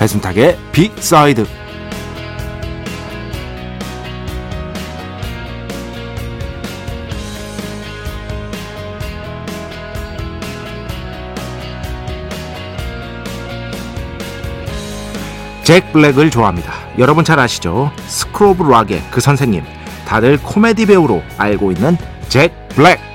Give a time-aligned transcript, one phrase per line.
[0.00, 1.46] 배순탁의 빅사이드
[15.64, 16.72] 잭 블랙을 좋아합니다.
[16.98, 17.92] 여러분 잘 아시죠?
[18.06, 19.62] School of Rock의 그 선생님.
[20.06, 21.98] 다들 코미디 배우로 알고 있는
[22.30, 23.09] 잭 블랙.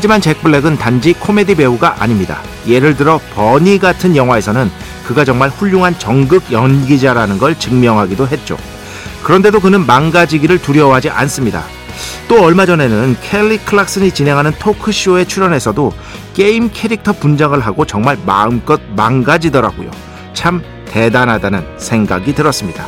[0.00, 2.40] 하지만 잭 블랙은 단지 코미디 배우가 아닙니다.
[2.66, 4.70] 예를 들어 버니 같은 영화에서는
[5.06, 8.56] 그가 정말 훌륭한 정극 연기자라는 걸 증명하기도 했죠.
[9.22, 11.64] 그런데도 그는 망가지기를 두려워하지 않습니다.
[12.28, 15.92] 또 얼마 전에는 켈리 클락슨이 진행하는 토크쇼에 출연해서도
[16.32, 19.90] 게임 캐릭터 분장을 하고 정말 마음껏 망가지더라고요.
[20.32, 22.86] 참 대단하다는 생각이 들었습니다.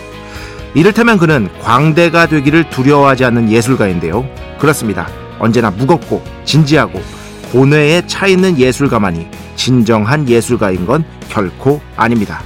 [0.72, 4.26] 이를테면 그는 광대가 되기를 두려워하지 않는 예술가인데요.
[4.58, 5.10] 그렇습니다.
[5.42, 7.02] 언제나 무겁고 진지하고
[7.50, 9.26] 고뇌에 차 있는 예술가만이
[9.56, 12.42] 진정한 예술가인 건 결코 아닙니다.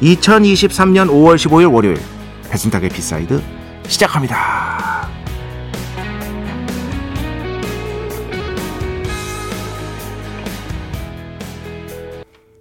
[0.00, 1.98] 2023년 5월 15일 월요일
[2.48, 3.42] 배순탁의 B side
[3.88, 5.08] 시작합니다.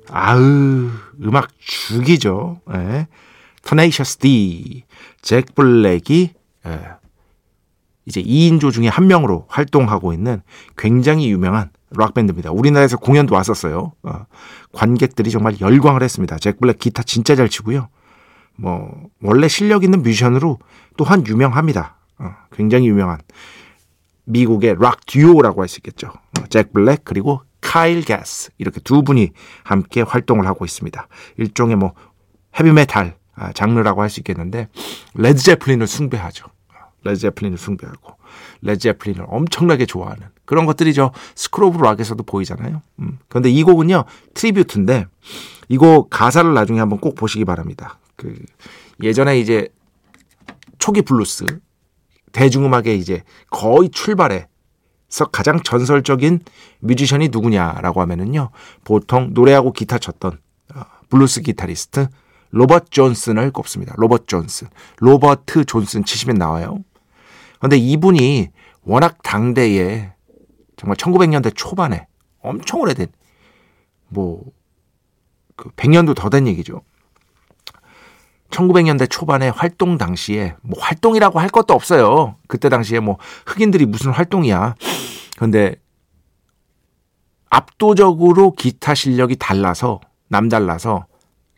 [0.10, 0.90] 아으
[1.24, 2.62] 음악 죽이죠.
[2.74, 3.08] 예.
[3.62, 4.86] Tenacious D
[5.22, 6.32] 잭 블랙이
[6.66, 6.97] 예.
[8.08, 10.42] 이제 2인조 중에 한 명으로 활동하고 있는
[10.78, 12.52] 굉장히 유명한 락밴드입니다.
[12.52, 13.92] 우리나라에서 공연도 왔었어요.
[14.04, 14.26] 어,
[14.72, 16.38] 관객들이 정말 열광을 했습니다.
[16.38, 17.90] 잭 블랙 기타 진짜 잘 치고요.
[18.56, 20.58] 뭐, 원래 실력 있는 뮤지션으로
[20.96, 21.98] 또한 유명합니다.
[22.20, 23.20] 어, 굉장히 유명한
[24.24, 26.08] 미국의 락 듀오라고 할 수 있겠죠.
[26.08, 29.32] 어, 잭 블랙 그리고 카일 개스 이렇게 두 분이
[29.64, 31.08] 함께 활동을 하고 있습니다.
[31.38, 31.94] 일종의 뭐
[32.58, 34.70] 헤비메탈 아, 장르라고 할 수 있겠는데
[35.14, 36.46] 레드 제플린을 숭배하죠.
[37.08, 38.14] 레드제플린을 숭배하고
[38.62, 42.82] 레드제플린을 엄청나게 좋아하는 그런 것들이 저 School of Rock에서도 보이잖아요.
[43.00, 43.20] 음.
[43.28, 45.08] 그런데 이 곡은요 Tribute인데
[45.70, 48.00] 이 곡 가사를 나중에 한번 꼭 보시기 바랍니다.
[48.16, 48.34] 그
[49.04, 49.68] 예전에 이제
[50.80, 51.46] 초기 블루스
[52.32, 54.48] 대중음악의 이제 거의 출발에
[55.10, 56.42] 서 가장 전설적인
[56.80, 58.50] 뮤지션이 누구냐라고 하면은요
[58.84, 60.40] 보통 노래하고 기타 쳤던
[60.76, 62.08] 어, 블루스 기타리스트
[62.52, 63.94] 로버트 존슨을 꼽습니다.
[63.98, 64.68] 로버트 존슨.
[65.00, 66.84] 로버트 존슨 치시면 나와요.
[67.60, 68.50] 근데 이분이
[68.84, 70.14] 워낙 당대에
[70.76, 72.08] 정말 1900년대 초반에
[72.42, 73.08] 엄청 오래된
[74.10, 74.58] 뭐
[75.58, 76.82] 그 100년도 더 된 얘기죠.
[78.52, 82.38] 1900년대 초반에 활동 당시에 뭐 활동이라고 할 것도 없어요.
[82.48, 84.76] 그때 당시에 뭐 흑인들이 무슨 활동이야.
[85.38, 85.76] 근데
[87.50, 91.08] 압도적으로 기타 실력이 달라서 남달라서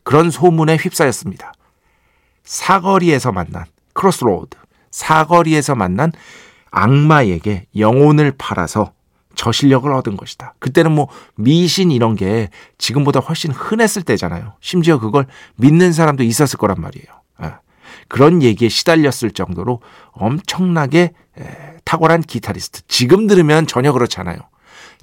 [0.04, 1.54] 그런 소문에 휩싸였습니다.
[2.44, 4.58] 사거리에서 만난 crossroad
[4.92, 6.12] 사거리에서 만난
[6.72, 8.94] 악마에게 영혼을 팔아서
[9.36, 10.56] 저 실력을 얻은 것이다.
[10.60, 14.54] 그때는 뭐 미신 이런 게 지금보다 훨씬 흔했을 때잖아요.
[14.60, 17.08] 심지어 그걸 믿는 사람도 있었을 거란 말이에요.
[17.44, 17.54] 예.
[18.08, 21.14] 그런 얘기에 시달렸을 정도로 엄청나게
[21.86, 22.82] 탁월한 기타리스트.
[22.88, 24.38] 지금 들으면 전혀 그렇잖아요.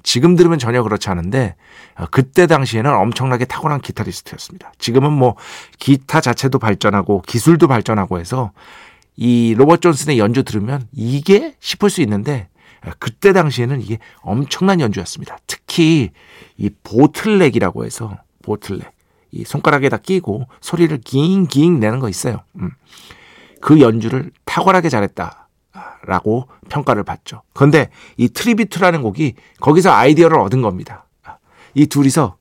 [0.03, 1.55] 지금 들으면 전혀 그렇지 않은데
[1.97, 4.71] 어, 그때 당시에는 엄청나게 탁월한 기타리스트였습니다.
[4.77, 5.35] 지금은 뭐
[5.79, 8.51] 기타 자체도 발전하고 기술도 발전하고 해서
[9.17, 12.49] 이 로버트 존슨의 연주 들으면 이게 싶을 수 있는데
[12.99, 15.37] 그때 당시에는 이게 엄청난 연주였습니다.
[15.47, 16.11] 특히
[16.55, 18.91] 이 보틀렉이라고 해서 bottleneck
[19.31, 22.43] 이 손가락에다 끼고 소리를 깅깅 내는 거 있어요.
[22.55, 22.71] 음.
[23.59, 27.41] 그 연주를 탁월하게 잘했다라고 평가를 받죠.
[27.53, 31.07] 그런데 이 Tribute라는 곡이 거기서 아이디어를 얻은 겁니다.
[31.73, 32.37] 이 둘이서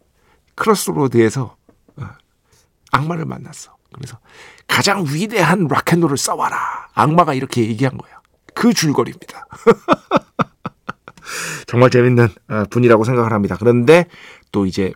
[0.54, 1.56] crossroad에서
[1.96, 2.04] 어,
[2.92, 3.75] 악마를 만났어.
[3.96, 4.18] 그래서
[4.66, 6.88] 가장 위대한 락앤롤을 써와라.
[6.94, 8.20] 악마가 이렇게 얘기한 거야.
[8.54, 9.46] 그 줄거리입니다.
[11.66, 13.56] 정말 재밌는 어, 분이라고 생각을 합니다.
[13.58, 14.06] 그런데
[14.52, 14.92] 또 이제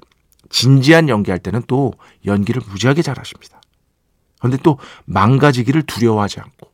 [0.49, 1.93] 진지한 연기할 때는 또
[2.27, 3.61] 연기를 무지하게 잘하십니다.
[4.39, 6.71] 그런데 또 망가지기를 두려워하지 않고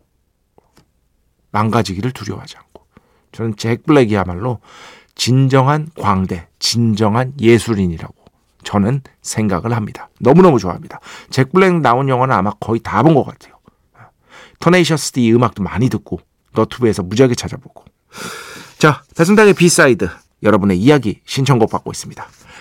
[1.50, 2.86] 망가지기를 두려워하지 않고
[3.32, 4.60] 저는 잭 블랙이야말로
[5.14, 8.14] 진정한 광대, 진정한 예술인이라고
[8.66, 10.10] 저는 생각을 합니다.
[10.20, 10.98] 너무너무 좋아합니다.
[11.30, 13.54] 잭 블랙 나온 영화는 아마 거의 다 본 것 같아요.
[14.58, 16.18] 터네이셔스 D 음악도 많이 듣고
[16.52, 17.84] 너튜브에서 무지하게 찾아보고
[18.78, 20.08] 자 배순탁의 B side
[20.42, 22.26] 여러분의 이야기 신청곡 받고 있습니다.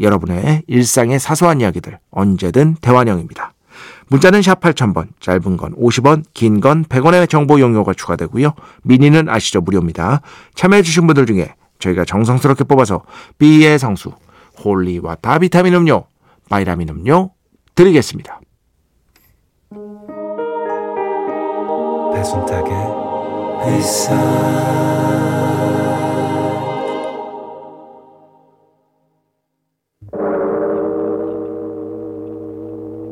[0.00, 3.52] 여러분의 일상의 사소한 이야기들 언제든 대환영입니다.
[4.08, 8.54] 문자는 샵 8000번, 짧은 건 50원, 긴 건 100원의 정보 용료가 추가되고요.
[8.82, 9.60] 미니는 아시죠?
[9.60, 10.20] 무료입니다.
[10.54, 13.02] 참여해주신 분들 중에 저희가 정성스럽게 뽑아서
[13.38, 14.12] B의 성수,
[14.64, 16.04] holy water 비타민 음료,
[16.48, 17.30] 바이라민 음료
[17.76, 18.40] 드리겠습니다.
[22.12, 22.72] 배순탁의
[23.64, 24.14] 회사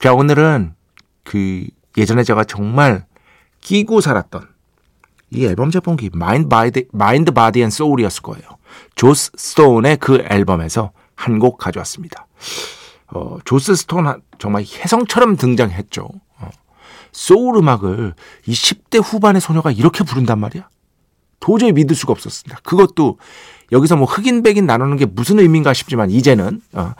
[0.00, 0.74] 자, 오늘은
[1.24, 1.66] 그
[1.96, 3.06] 예전에 제가 정말
[3.60, 4.48] 끼고 살았던
[5.30, 8.44] 이 앨범 제목이 Mind Body Mind Body and Soul이었을 거예요.
[8.94, 12.26] 조스 스톤의 그 앨범에서 한 곡 가져왔습니다.
[13.08, 16.08] 어, 조스 스톤 정말 혜성처럼 등장했죠.
[16.38, 16.50] 어,
[17.10, 18.14] 소울 음악을
[18.46, 20.68] 이 10대 후반의 소녀가 이렇게 부른단 말이야?
[21.40, 22.60] 도저히 믿을 수가 없었습니다.
[22.62, 23.18] 그것도
[23.72, 26.92] 여기서 뭐 흑인 백인 나누는 게 무슨 의미인가 싶지만 이제는 어,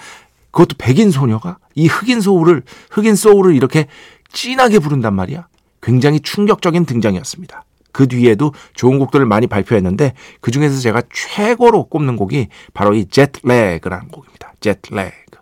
[0.57, 3.89] 그것도 백인 소녀가 이 흑인 소울을 흑인 소울을 이렇게
[4.33, 5.49] 진하게 부른단 말이야.
[5.83, 7.63] 굉장히 충격적인 등장이었습니다.
[7.93, 14.09] 그 뒤에도 좋은 곡들을 많이 발표했는데 그 중에서 제가 최고로 꼽는 곡이 바로 이 제트레그라는
[14.09, 14.55] 곡입니다.
[14.61, 15.39] 제트레그.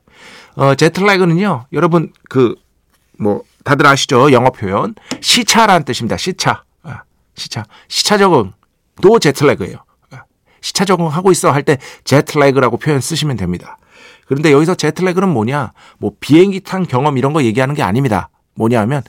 [0.57, 2.57] 어, 제트레그는요, 여러분 그
[3.17, 4.33] 뭐 다들 아시죠?
[4.33, 6.17] 영어 표현 시차라는 뜻입니다.
[6.17, 6.65] 시차.
[6.83, 7.03] 아,
[7.37, 7.65] 시차.
[7.87, 9.77] 시차 적응도 제트레그예요.
[10.11, 10.25] 아,
[10.61, 13.79] 시차 적응하고 있어 할 때 제트레그라고 표현 쓰시면 됩니다.
[14.27, 15.73] 그런데 여기서 제트레그는 뭐냐?
[15.99, 18.31] 뭐 비행기 탄 경험 이런 거 얘기하는 게 아닙니다.
[18.55, 19.03] 뭐냐 하면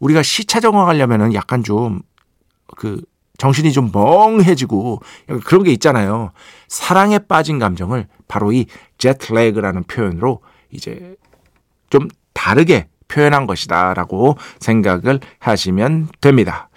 [0.00, 2.00] 우리가 시차 적응하려면은 약간 좀
[2.76, 3.02] 그
[3.38, 5.00] 정신이 좀 멍해지고
[5.44, 6.32] 그런 게 있잖아요.
[6.66, 8.66] 사랑에 빠진 감정을 바로 이
[8.98, 10.40] 제트레그라는 표현으로
[10.70, 11.16] 이제
[11.88, 16.68] 좀 다르게 표현한 것이다라고 생각을 하시면 됩니다.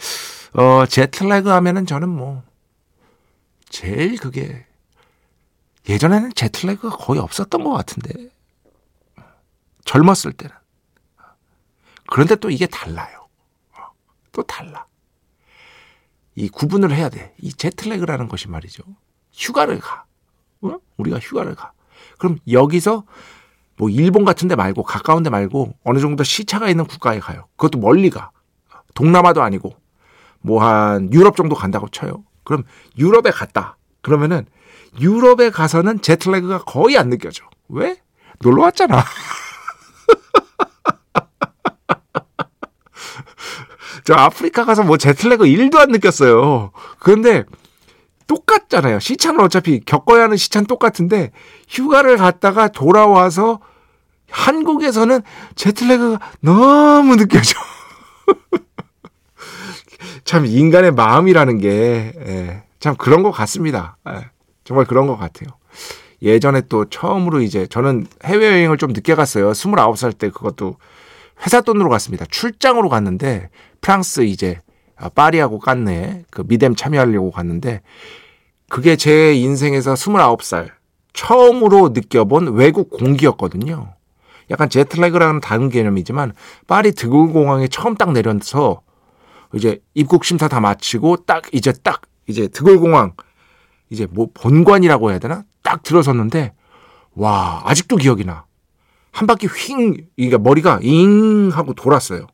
[0.53, 2.43] 어, 제트레그 하면은 저는 뭐
[3.69, 4.65] 제일 그게
[5.89, 8.29] 예전에는 제틀레그가 거의 없었던 것 같은데
[9.85, 10.55] 젊었을 때는
[12.09, 13.27] 그런데 또 이게 달라요.
[14.31, 14.85] 또 달라.
[16.35, 17.33] 이 구분을 해야 돼.
[17.39, 18.83] 이 제틀레그라는 것이 말이죠.
[19.33, 20.05] 휴가를 가.
[20.61, 20.77] 어?
[20.97, 21.71] 우리가 휴가를 가.
[22.17, 23.03] 그럼 여기서
[23.77, 27.47] 뭐 일본 같은 데 말고 가까운 데 말고 어느 정도 시차가 있는 국가에 가요.
[27.55, 28.31] 그것도 멀리 가.
[28.93, 29.75] 동남아도 아니고
[30.41, 32.23] 뭐 한 유럽 정도 간다고 쳐요.
[32.43, 32.63] 그럼
[32.97, 33.77] 유럽에 갔다.
[34.01, 34.45] 그러면은
[34.99, 37.45] 유럽에 가서는 제트레그가 거의 안 느껴져.
[37.69, 37.97] 왜?
[38.39, 39.03] 놀러 왔잖아.
[44.03, 46.71] 저 아프리카 가서 뭐 제트레그 1도 안 느꼈어요.
[46.99, 47.45] 그런데
[48.27, 48.99] 똑같잖아요.
[48.99, 51.31] 시차는 어차피 겪어야 하는 시차는 똑같은데
[51.67, 53.59] 휴가를 갔다가 돌아와서
[54.29, 55.21] 한국에서는
[55.55, 57.59] 제트레그가 너무 느껴져.
[60.23, 62.63] 참 인간의 마음이라는 게참 예,
[62.97, 63.97] 그런 것 같습니다.
[64.61, 64.65] 예.
[64.65, 65.49] 정말 그런 것 같아요.
[66.21, 69.51] 예전에 또 처음으로 이제 저는 해외여행을 좀 늦게 갔어요.
[69.51, 70.75] 29살 때 그것도
[71.45, 72.25] 회사 돈으로 갔습니다.
[72.29, 73.49] 출장으로 갔는데
[73.81, 74.59] 프랑스 이제
[75.15, 77.81] 파리하고 깐네 그 미뎀 참여하려고 갔는데
[78.69, 80.69] 그게 제 인생에서 29살
[81.13, 83.93] 처음으로 느껴본 외국 공기였거든요.
[84.51, 86.33] 약간 제트레그라는 다른 개념이지만
[86.67, 88.81] 파리 드골공항에 처음 딱 내려서
[89.53, 93.13] 이제 입국 심사 다 마치고 딱 이제 딱 이제 드골공항
[93.91, 95.43] 이제 뭐 본관이라고 해야 되나?
[95.61, 96.53] 딱 들어섰는데
[97.13, 98.45] 와 아직도 기억이 나.
[99.11, 102.25] 한 바퀴 휙, 이게 머리가 잉 하고 돌았어요.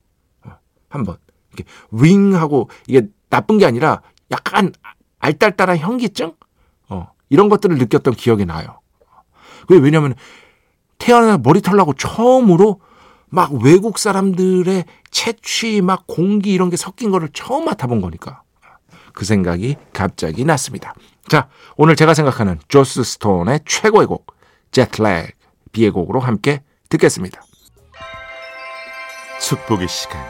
[0.46, 0.52] 어,
[0.88, 1.18] 한 번.
[1.52, 4.72] 이렇게 윙 하고 이게 나쁜 게 아니라 약간
[5.18, 6.34] 알딸딸한 현기증?
[6.90, 8.80] 어, 이런 것들을 느꼈던 기억이 나요.
[9.62, 10.14] 그게 왜냐면
[11.00, 12.82] 태어나 머리 털라고 처음으로
[13.30, 18.44] 막 외국 사람들의 체취, 막 공기 이런 게 섞인 거를 처음 맡아본 거니까.
[19.18, 20.94] 그 생각이 갑자기 났습니다.
[21.28, 24.28] 자, 오늘 제가 생각하는 조스 스톤의 최고의 곡,
[24.70, 25.36] 제 트랙,
[25.72, 27.42] B의 곡으로 함께 듣겠습니다.
[29.42, 30.24] 축복의 시간,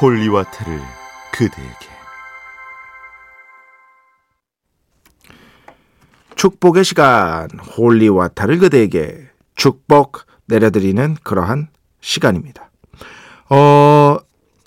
[0.00, 0.80] holy water를
[1.32, 1.86] 그대에게.
[6.34, 11.68] 축복의 시간, holy water를 그대에게 축복 내려드리는 그러한
[12.00, 12.68] 시간입니다.
[13.48, 14.18] 어,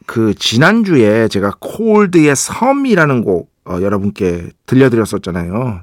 [0.05, 5.81] 그, 지난주에 제가 콜드의 섬이라는 곡, 어, 여러분께 들려드렸었잖아요.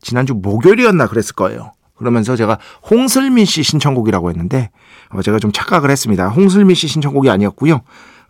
[0.00, 1.72] 지난주 목요일이었나 그랬을 거예요.
[1.96, 2.58] 그러면서 제가
[2.90, 4.70] 홍슬민 씨 신청곡이라고 했는데,
[5.10, 6.28] 어, 제가 좀 착각을 했습니다.
[6.28, 7.82] 홍슬민 씨 신청곡이 아니었고요.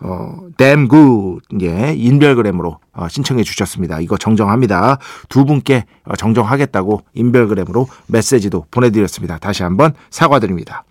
[0.03, 4.01] 어, damn good, 예, 인별그램으로 어, 신청해 주셨습니다.
[4.01, 4.99] 이거 정정합니다.
[5.29, 9.39] 두 분께 어, 정정하겠다고 인별그램으로 메시지도 보내드렸습니다.
[9.39, 10.85] 다시 한번 사과드립니다.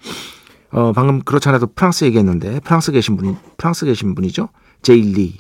[0.72, 4.50] 어, 방금 그렇지 않아도 프랑스 얘기했는데 프랑스 계신 분이 프랑스 계신 분이죠.
[4.82, 5.38] 제일리.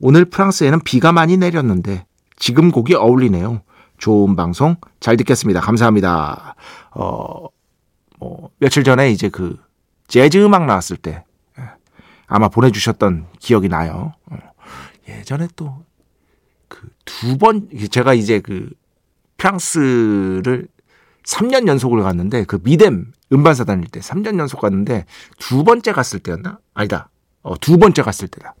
[0.00, 2.06] 오늘 프랑스에는 비가 많이 내렸는데
[2.36, 3.62] 지금 곡이 어울리네요.
[3.98, 5.60] 좋은 방송 잘 듣겠습니다.
[5.60, 6.54] 감사합니다.
[6.92, 7.46] 어,
[8.18, 9.58] 뭐 며칠 전에 이제 그
[10.08, 11.22] 재즈 음악 나왔을 때
[11.58, 11.64] 예,
[12.26, 14.14] 아마 보내주셨던 기억이 나요.
[14.26, 14.36] 어,
[15.08, 15.84] 예전에 또
[16.68, 18.70] 그 두 번 제가 이제 그
[19.36, 20.68] 프랑스를
[21.24, 25.06] 3년 연속을 갔는데 그 미뎀 음반사 다닐 때 3년 연속 갔는데
[25.38, 26.58] 두 번째 갔을 때였나?
[26.74, 27.10] 아니다.
[27.42, 28.54] 어, 두 번째 갔을 때다.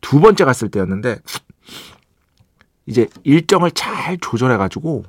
[0.00, 1.18] 두 번째 갔을 때였는데
[2.86, 5.04] 이제 일정을 잘 조절해 가지고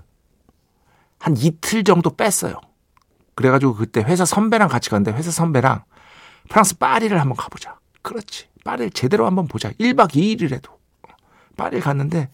[1.19, 2.55] 한 이틀 정도 뺐어요.
[3.35, 5.83] 그래 가지고 그때 회사 선배랑 같이 갔는데 회사 선배랑
[6.49, 7.79] 프랑스 파리를 한번 가보자.
[8.01, 8.47] 그렇지.
[8.63, 9.71] 파리를 제대로 한번 보자.
[9.71, 10.69] 1박 2일이라도.
[11.57, 12.29] 파리를 갔는데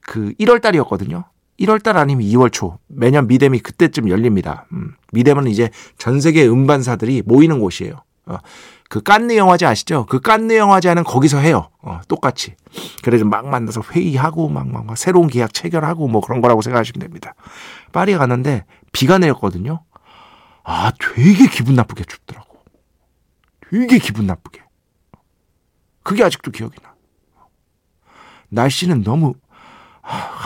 [0.00, 1.24] 그 1월 달이었거든요.
[1.58, 4.66] 1월달 아니면 2월 초 매년 미뎀이 그때쯤 열립니다.
[4.72, 7.94] 음, 미뎀은 이제 전 세계 음반사들이 모이는 곳이에요.
[8.26, 8.38] 어,
[8.88, 10.06] 그 깐느 영화제 아시죠?
[10.06, 11.68] 그 깐느 영화제는 거기서 해요.
[11.82, 12.54] 어, 똑같이.
[13.02, 17.34] 그래서 막 만나서 회의하고 막, 막, 막 새로운 계약 체결하고 뭐 그런 거라고 생각하시면 됩니다.
[17.92, 19.82] 파리 갔는데 비가 내렸거든요.
[20.62, 22.58] 아, 되게 기분 나쁘게 춥더라고.
[23.70, 24.62] 되게 기분 나쁘게.
[26.02, 26.94] 그게 아직도 기억이 나.
[28.50, 29.34] 날씨는 너무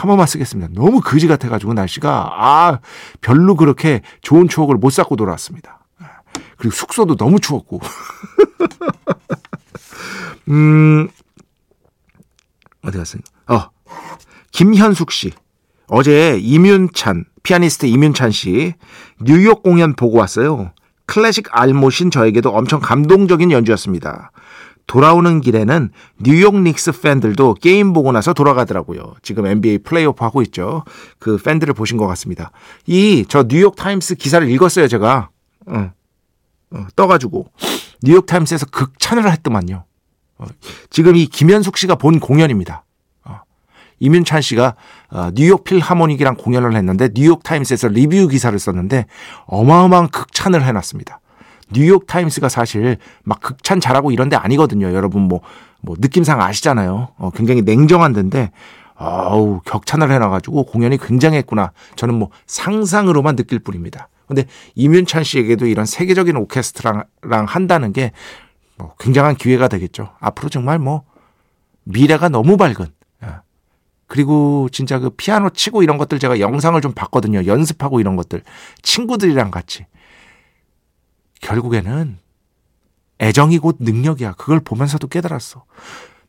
[0.03, 0.73] 한 번만 쓰겠습니다.
[0.73, 2.79] 너무 거지 같아가지고 날씨가 아
[3.21, 5.79] 별로 그렇게 좋은 추억을 못 쌓고 돌아왔습니다.
[6.57, 7.79] 그리고 숙소도 너무 추웠고.
[10.49, 11.07] 음
[12.83, 13.21] 어디 갔어요?
[13.47, 13.69] 어
[14.51, 15.31] 김현숙 씨
[15.87, 18.73] 어제 임윤찬 피아니스트 임윤찬 씨
[19.21, 20.73] 뉴욕 공연 보고 왔어요.
[21.05, 24.33] 클래식 알못인 저에게도 엄청 감동적인 연주였습니다.
[24.87, 29.13] 돌아오는 길에는 뉴욕 닉스 팬들도 게임 보고 나서 돌아가더라고요.
[29.21, 30.83] 지금 NBA 플레이오프 하고 있죠.
[31.19, 32.51] 그 팬들을 보신 것 같습니다.
[32.85, 35.29] 이 저 뉴욕 타임스 기사를 읽었어요, 제가.
[35.67, 35.91] 어,
[36.71, 37.47] 어, 떠가지고
[38.03, 39.85] 뉴욕 타임스에서 극찬을 했더만요.
[40.39, 40.45] 어,
[40.89, 42.83] 지금 이 김현숙 씨가 본 공연입니다.
[43.25, 43.39] 어,
[43.99, 44.75] 임윤찬 씨가
[45.11, 49.05] 어, 뉴욕 필하모닉이랑 공연을 했는데 뉴욕 타임스에서 리뷰 기사를 썼는데
[49.45, 51.19] 어마어마한 극찬을 해놨습니다.
[51.71, 54.93] 뉴욕 타임스가 사실 막 극찬 잘하고 이런 데 아니거든요.
[54.93, 55.41] 여러분 뭐,
[55.81, 57.09] 뭐 느낌상 아시잖아요.
[57.17, 58.51] 어, 굉장히 냉정한 데인데,
[58.95, 61.71] 어우, 격찬을 해놔가지고 공연이 굉장했구나.
[61.95, 64.09] 저는 뭐 상상으로만 느낄 뿐입니다.
[64.27, 68.11] 근데 임윤찬 씨에게도 이런 세계적인 오케스트라랑 한다는 게
[68.77, 70.09] 뭐 굉장한 기회가 되겠죠.
[70.19, 71.03] 앞으로 정말 뭐
[71.83, 72.87] 미래가 너무 밝은.
[73.23, 73.27] 예.
[74.07, 77.45] 그리고 진짜 그 피아노 치고 이런 것들 제가 영상을 좀 봤거든요.
[77.45, 78.41] 연습하고 이런 것들.
[78.81, 79.85] 친구들이랑 같이.
[81.43, 82.17] 결국에는
[83.19, 84.33] 애정이 곧 능력이야.
[84.33, 85.65] 그걸 보면서도 깨달았어.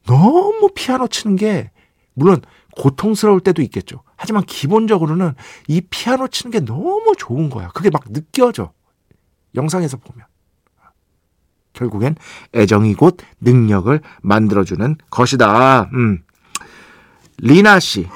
[0.06, 1.70] 너무 피아노 치는 게
[2.12, 2.42] 물론
[2.76, 4.02] 고통스러울 때도 있겠죠.
[4.16, 5.34] 하지만 기본적으로는
[5.68, 7.68] 이 피아노 치는 게 너무 좋은 거야.
[7.68, 8.72] 그게 막 느껴져.
[9.54, 10.26] 영상에서 보면.
[11.72, 12.14] 결국엔
[12.54, 15.90] 애정이 곧 능력을 만들어주는 것이다.
[15.94, 16.22] 음.
[17.38, 18.06] 리나 씨.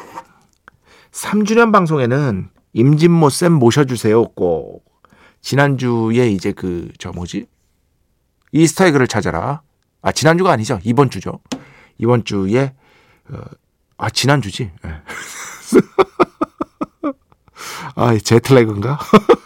[1.10, 4.28] 3주년 방송에는 임진모 쌤 모셔주세요.
[4.30, 4.87] 꼭.
[5.48, 7.46] 지난주에 이제 그, 저 뭐지?
[8.52, 9.62] 이스타에그를 찾아라.
[10.02, 10.78] 아, 지난주가 아니죠.
[10.84, 11.40] 이번 주죠.
[11.96, 12.74] 이번 주에,
[13.30, 13.40] 어,
[13.96, 14.70] 아, 지난주지.
[14.84, 14.90] 네.
[17.96, 18.98] 아, 제틀레그인가?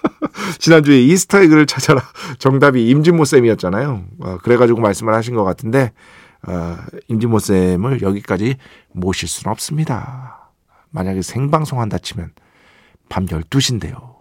[0.59, 2.03] 지난주에 이스타에그를 찾아라.
[2.41, 4.05] 정답이 임진모 쌤이었잖아요.
[4.23, 5.93] 어, 그래가지고 말씀을 하신 것 같은데,
[6.49, 8.57] 어, 임진모 쌤을 여기까지
[8.91, 10.51] 모실 수는 없습니다.
[10.91, 12.33] 만약에 생방송 한다 치면
[13.09, 14.12] 밤 12시인데요.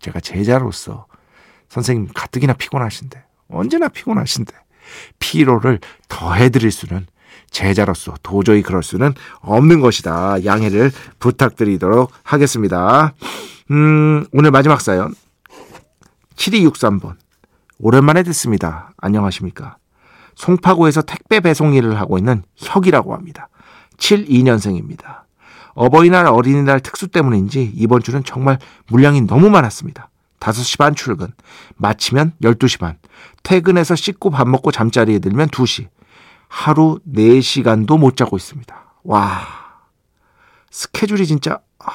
[0.00, 1.06] 제가 제자로서
[1.68, 4.52] 선생님 가뜩이나 피곤하신데 언제나 피곤하신데
[5.18, 5.78] 피로를
[6.08, 7.06] 더해드릴 수는
[7.50, 10.44] 제자로서 도저히 그럴 수는 없는 것이다.
[10.44, 13.14] 양해를 부탁드리도록 하겠습니다.
[13.70, 15.14] 음, 오늘 마지막 사연
[16.36, 17.16] 7263번
[17.78, 18.92] 오랜만에 듣습니다.
[18.98, 19.76] 안녕하십니까?
[20.34, 23.48] 송파구에서 택배 배송 일을 하고 있는 혁이라고 합니다.
[23.98, 25.19] 72년생입니다.
[25.80, 28.58] 어버이날 어린이날 특수 때문인지 이번 주는 정말
[28.88, 30.10] 물량이 너무 많았습니다.
[30.38, 31.32] 5시 반 출근,
[31.76, 32.98] 마치면 12시 반,
[33.42, 35.88] 퇴근해서 씻고 밥 먹고 잠자리에 들면 2시,
[36.48, 38.94] 하루 4시간도 못 자고 있습니다.
[39.04, 39.40] 와,
[40.70, 41.92] 스케줄이 진짜, 아.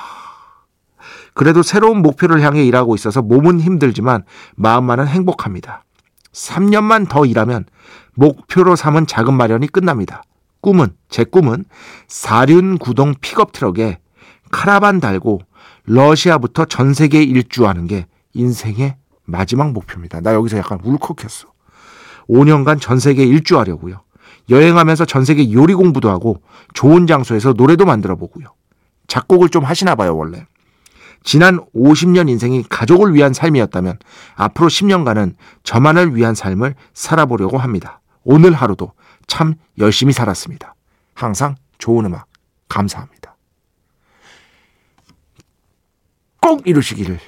[1.35, 4.23] 그래도 새로운 목표를 향해 일하고 있어서 몸은 힘들지만
[4.55, 5.83] 마음만은 행복합니다.
[6.31, 7.65] 3년만 더 일하면
[8.15, 10.23] 목표로 삼은 자금 마련이 끝납니다.
[10.65, 11.63] 꿈은, 제 꿈은
[12.07, 13.99] 사륜 구동 픽업 트럭에
[14.49, 15.41] 카라반 달고
[15.83, 18.95] 러시아부터 전 세계 일주하는 게 인생의
[19.25, 20.21] 마지막 목표입니다.
[20.21, 21.49] 나 여기서 약간 울컥했어.
[22.27, 24.01] 5년간 전 세계 일주하려고요.
[24.49, 26.41] 여행하면서 전 세계 요리 공부도 하고
[26.73, 28.47] 좋은 장소에서 노래도 만들어 보고요.
[29.05, 30.47] 작곡을 좀 하시나 봐요, 원래.
[31.23, 33.99] 지난 50년 인생이 가족을 위한 삶이었다면
[34.35, 38.01] 앞으로 10년간은 저만을 위한 삶을 살아보려고 합니다.
[38.23, 38.93] 오늘 하루도
[39.27, 40.75] 참 열심히 살았습니다.
[41.13, 42.27] 항상 좋은 음악
[42.69, 43.35] 감사합니다.
[46.41, 47.19] 꼭 이루시기를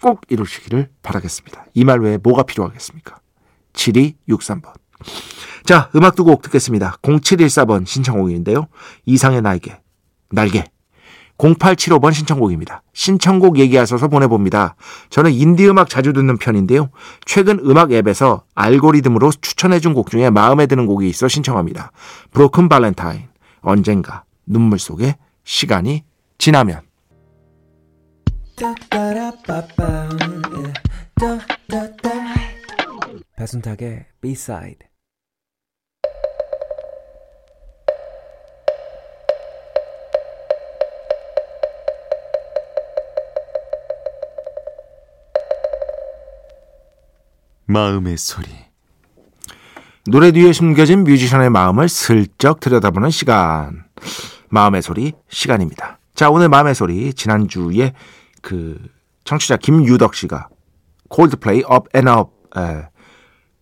[0.00, 1.66] 꼭 이루시기를 바라겠습니다.
[1.74, 3.20] 이 말 외에 뭐가 필요하겠습니까?
[3.74, 4.72] 7263번.
[5.64, 6.96] 자, 음악 두 곡 듣겠습니다.
[7.02, 8.66] 0714번 신청곡인데요.
[9.04, 9.78] 이상의 날개,
[10.30, 10.64] 날개.
[11.40, 12.82] 0875번 신청곡입니다.
[12.92, 14.76] 신청곡 얘기하셔서 보내봅니다.
[15.08, 16.90] 저는 인디 음악 자주 듣는 편인데요.
[17.24, 21.92] 최근 음악 앱에서 알고리즘으로 추천해준 곡 중에 마음에 드는 곡이 있어 신청합니다.
[22.32, 23.28] 브로큰 발렌타인,
[23.62, 26.04] 언젠가, 눈물 속에 시간이
[26.38, 26.82] 지나면.
[33.36, 34.89] 배순탁의 B-side
[47.70, 48.48] 마음의 소리
[50.06, 53.84] 노래 뒤에 숨겨진 뮤지션의 마음을 슬쩍 들여다보는 시간.
[54.48, 56.00] 마음의 소리 시간입니다.
[56.16, 57.92] 자, 오늘 마음의 소리 지난주에
[58.42, 58.76] 그
[59.22, 60.48] 청취자 김유덕 씨가
[61.10, 62.32] 콜드플레이 Up and Up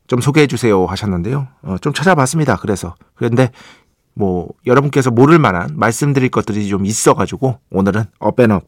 [0.06, 1.48] 좀 소개해 주세요 하셨는데요.
[1.60, 2.56] 어, 좀 찾아봤습니다.
[2.56, 3.50] 그래서 그런데
[4.18, 8.64] 뭐 여러분께서 모를 만한 말씀드릴 것들이 좀 있어가지고 오늘은 Up and Up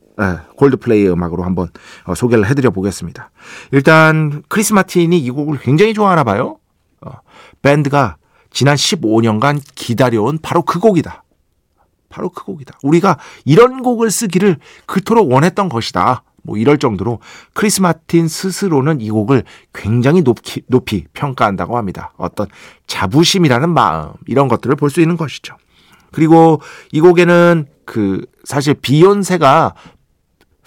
[0.56, 1.70] 콜드플레이 음악으로 한번
[2.04, 3.30] 어, 소개를 해드려 보겠습니다.
[3.72, 6.58] 일단 크리스 마틴이 이 곡을 굉장히 좋아하나 봐요.
[7.00, 7.10] 어,
[7.62, 8.16] 밴드가
[8.50, 11.24] 지난 15년간 기다려온 바로 그 곡이다.
[12.08, 12.78] 바로 그 곡이다.
[12.84, 16.22] 우리가 이런 곡을 쓰기를 그토록 원했던 것이다.
[16.42, 17.20] 뭐 이럴 정도로
[17.54, 22.12] 크리스 마틴 스스로는 이 곡을 굉장히 높이, 높이 평가한다고 합니다.
[22.16, 22.46] 어떤
[22.86, 25.56] 자부심이라는 마음 이런 것들을 볼 수 있는 것이죠.
[26.12, 26.60] 그리고
[26.92, 29.74] 이 곡에는 그 사실 비욘세가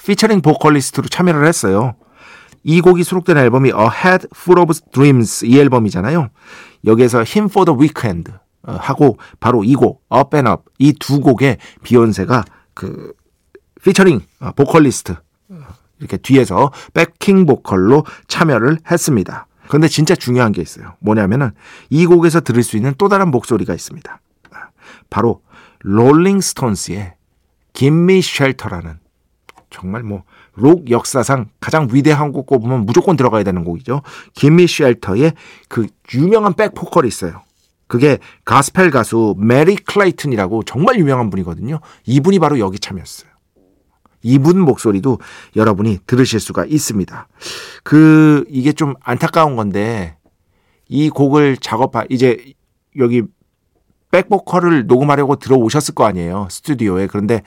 [0.05, 1.95] 피처링 보컬리스트로 참여를 했어요.
[2.63, 6.29] 이 곡이 수록된 앨범이 A Head Full of Dreams 이 앨범이잖아요.
[6.86, 8.31] 여기에서 Hymn for the Weekend
[8.65, 13.13] 어, 하고 바로 이 곡 Up and Up 이 두 곡에 비욘세가 그
[13.83, 15.15] 피처링 어, 보컬리스트
[15.99, 19.47] 이렇게 뒤에서 backing 보컬로 참여를 했습니다.
[19.67, 20.95] 그런데 진짜 중요한 게 있어요.
[20.99, 21.51] 뭐냐면은
[21.89, 24.19] 이 곡에서 들을 수 있는 또 다른 목소리가 있습니다.
[25.09, 25.41] 바로
[25.79, 27.13] 롤링 스톤스의
[27.73, 28.99] Gimme Shelter라는
[29.69, 30.23] 정말 뭐
[30.55, 34.01] 록 역사상 가장 위대한 곡 꼽으면 무조건 들어가야 되는 곡이죠.
[34.34, 35.34] Gimme Shelter의
[35.67, 37.41] 그 유명한 back 보컬이 있어요.
[37.87, 41.79] 그게 가스펠 가수 메리 클라이튼이라고 정말 유명한 분이거든요.
[42.05, 43.29] 이분이 바로 여기 참여했어요.
[44.23, 45.19] 이분 목소리도
[45.55, 47.27] 여러분이 들으실 수가 있습니다.
[47.83, 50.17] 그 이게 좀 안타까운 건데
[50.89, 52.53] 이 곡을 작업하 이제
[52.97, 53.23] 여기
[54.12, 57.41] 백보컬을 녹음하려고 들어오셨을 거 아니에요 스튜디오에 그런데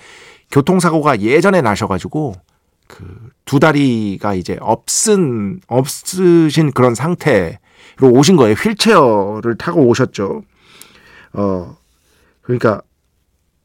[0.50, 2.34] 교통사고가 예전에 나셔가지고
[2.86, 7.58] 그 두 다리가 이제 없은 없으신 그런 상태로
[8.02, 10.42] 오신 거예요 휠체어를 타고 오셨죠.
[11.32, 11.76] 어
[12.42, 12.82] 그러니까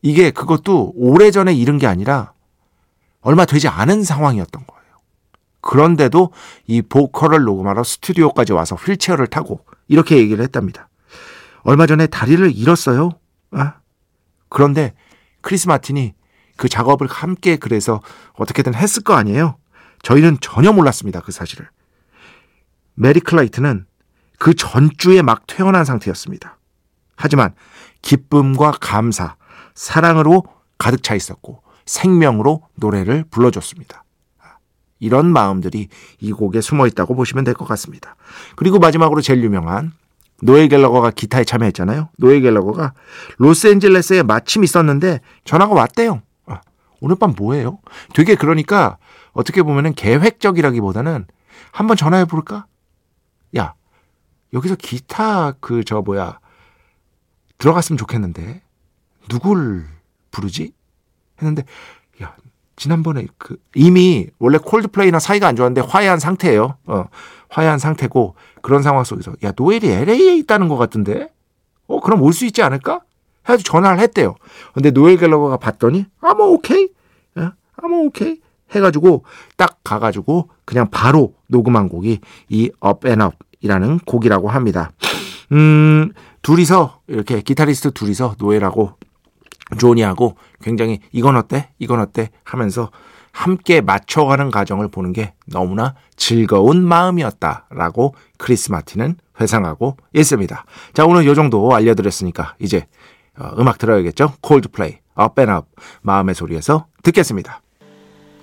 [0.03, 2.33] 이게 그것도 오래 전에 이른 게 아니라
[3.21, 4.81] 얼마 되지 않은 상황이었던 거예요.
[5.61, 6.31] 그런데도
[6.67, 10.89] 이 보컬을 녹음하러 스튜디오까지 와서 휠체어를 타고 이렇게 얘기를 했답니다.
[11.63, 13.11] 얼마 전에 다리를 잃었어요.
[13.51, 13.75] 아?
[14.49, 14.93] 그런데
[15.41, 16.13] 크리스 마틴이
[16.57, 18.01] 그 작업을 함께 그래서
[18.33, 19.57] 어떻게든 했을 거 아니에요.
[20.03, 21.21] 저희는 전혀 몰랐습니다.
[21.21, 21.69] 그 사실을.
[22.95, 23.85] 메리 클라이튼은
[24.39, 26.57] 그 전주에 막 퇴원한 상태였습니다.
[27.15, 27.53] 하지만
[28.01, 29.35] 기쁨과 감사,
[29.75, 30.43] 사랑으로
[30.79, 34.03] 가득 차 있었고 생명으로 노래를 불러줬습니다.
[34.99, 35.87] 이런 마음들이
[36.19, 38.15] 이 곡에 숨어 있다고 보시면 될 것 같습니다.
[38.55, 39.93] 그리고 마지막으로 제일 유명한
[40.43, 42.09] 노엘 갤러거가 기타에 참여했잖아요.
[42.17, 42.93] 노엘 갤러거가
[43.37, 46.21] 로스앤젤레스에 마침 있었는데 전화가 왔대요.
[46.45, 46.61] 아,
[46.99, 47.79] 오늘 밤 뭐해요?
[48.13, 48.97] 되게 그러니까
[49.33, 51.25] 어떻게 보면은 계획적이라기보다는
[51.71, 52.65] 한번 전화해 볼까?
[53.57, 53.73] 야,
[54.53, 56.39] 여기서 기타 그 저 뭐야
[57.57, 58.61] 들어갔으면 좋겠는데
[59.29, 59.85] 누굴
[60.31, 60.73] 부르지?
[61.41, 61.63] 했는데
[62.21, 62.35] 야
[62.75, 66.75] 지난번에 그 이미 원래 콜드플레이나 사이가 안 좋았는데 화해한 상태예요.
[66.85, 67.05] 어,
[67.49, 71.29] 화해한 상태고 그런 상황 속에서 야 노엘이 LA에 있다는 것 같은데
[71.87, 73.01] 어 그럼 올 수 있지 않을까?
[73.45, 74.35] 해가지고 전화를 했대요.
[74.73, 76.89] 근데 노엘 갤러거가 봤더니 아뭐 오케이,
[77.35, 78.39] 아뭐 오케이
[78.71, 79.25] 해가지고
[79.57, 83.23] 딱 가가지고 그냥 바로 녹음한 곡이 이 Up and
[83.59, 84.91] Up이라는 곡이라고 합니다.
[85.51, 88.93] 음 둘이서 이렇게 기타리스트 둘이서 노엘하고
[89.77, 91.69] 조니하고 굉장히 이건 어때?
[91.79, 92.29] 이건 어때?
[92.43, 92.91] 하면서
[93.31, 100.65] 함께 맞춰가는 과정을 보는 게 너무나 즐거운 마음이었다라고 크리스 마틴은 회상하고 있습니다.
[100.93, 102.85] 자, 오늘 요 정도 알려드렸으니까 이제
[103.37, 104.33] 어, 음악 들어야겠죠?
[104.41, 105.67] 콜드플레이, Up and Up,
[106.01, 107.61] 마음의 소리에서 듣겠습니다.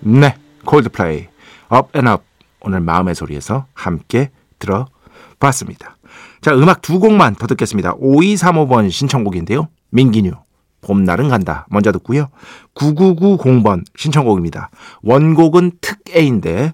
[0.00, 1.28] 네, 콜드플레이,
[1.74, 2.24] Up and Up,
[2.60, 5.96] 오늘 마음의 소리에서 함께 들어봤습니다.
[6.40, 7.94] 자, 음악 두 곡만 더 듣겠습니다.
[7.96, 9.68] 5235번 신청곡인데요.
[9.90, 10.32] 민기뉴,
[10.80, 11.66] 봄날은 간다.
[11.70, 12.28] 먼저 듣고요.
[12.74, 14.70] 9990번 신청곡입니다.
[15.02, 16.72] 원곡은 특A인데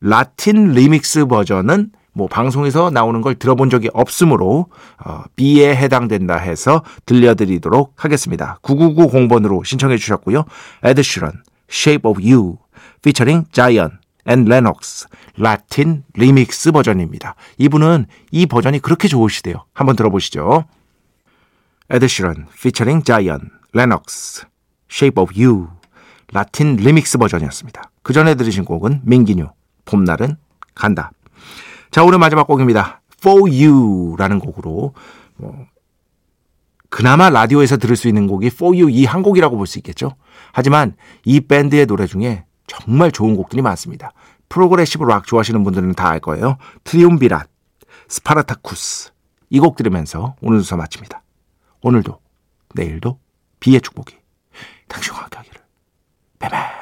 [0.00, 4.66] 라틴 리믹스 버전은 뭐 방송에서 나오는 걸 들어본 적이 없으므로
[5.04, 8.58] 어, B에 해당된다 해서 들려드리도록 하겠습니다.
[8.62, 10.44] 9990번으로 신청해 주셨고요.
[10.82, 11.32] 에드 시런,
[11.70, 12.58] Shape of You,
[12.98, 13.94] featuring Zion
[14.28, 17.34] and Lennox, 라틴 리믹스 버전입니다.
[17.58, 19.64] 이분은 이 버전이 그렇게 좋으시대요.
[19.72, 20.66] 한번 들어보시죠.
[21.92, 24.46] 에드 시런, featuring Zion, Lennox,
[24.90, 25.68] Shape of You,
[26.32, 27.90] 라틴 리믹스 버전이었습니다.
[28.02, 29.48] 그 전에 들으신 곡은 밍기뉴,
[29.84, 30.36] 봄날은
[30.74, 31.12] 간다.
[31.90, 33.02] 자, 오늘 마지막 곡입니다.
[33.20, 34.94] For You라는 곡으로
[35.36, 35.66] 뭐
[36.88, 40.16] 그나마 라디오에서 들을 수 있는 곡이 For You 이 한 곡이라고 볼 수 있겠죠.
[40.52, 44.12] 하지만 이 밴드의 노래 중에 정말 좋은 곡들이 많습니다.
[44.48, 46.56] progressive rock 좋아하시는 분들은 다 알 거예요.
[46.84, 47.46] 트리움비랏,
[48.08, 49.10] 스파르타쿠스
[49.50, 51.21] 이 곡 들으면서 오늘 수사 마칩니다.
[51.82, 52.20] 오늘도
[52.74, 53.18] 내일도
[53.60, 54.16] B의 축복이
[54.88, 55.60] 당신과 함께 하기를.
[56.38, 56.81] 베베